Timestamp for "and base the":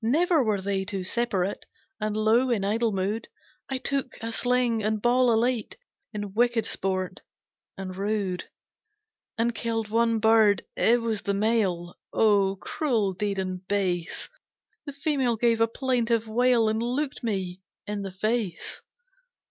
13.38-14.94